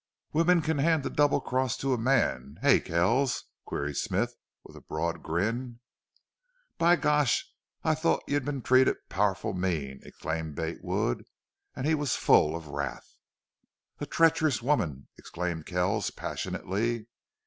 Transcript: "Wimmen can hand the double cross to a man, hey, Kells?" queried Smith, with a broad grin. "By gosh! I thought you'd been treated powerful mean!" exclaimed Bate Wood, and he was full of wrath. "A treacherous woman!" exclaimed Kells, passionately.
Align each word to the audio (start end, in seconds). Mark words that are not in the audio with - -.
"Wimmen 0.33 0.63
can 0.63 0.79
hand 0.79 1.03
the 1.03 1.11
double 1.11 1.39
cross 1.39 1.77
to 1.77 1.93
a 1.93 1.97
man, 1.99 2.57
hey, 2.63 2.79
Kells?" 2.79 3.43
queried 3.65 3.97
Smith, 3.97 4.33
with 4.63 4.75
a 4.75 4.81
broad 4.81 5.21
grin. 5.21 5.79
"By 6.79 6.95
gosh! 6.95 7.47
I 7.83 7.93
thought 7.93 8.23
you'd 8.27 8.43
been 8.43 8.63
treated 8.63 8.95
powerful 9.09 9.53
mean!" 9.53 9.99
exclaimed 10.01 10.55
Bate 10.55 10.83
Wood, 10.83 11.27
and 11.75 11.85
he 11.85 11.93
was 11.93 12.15
full 12.15 12.55
of 12.55 12.69
wrath. 12.69 13.15
"A 13.99 14.07
treacherous 14.07 14.59
woman!" 14.59 15.07
exclaimed 15.19 15.67
Kells, 15.67 16.09
passionately. 16.09 17.05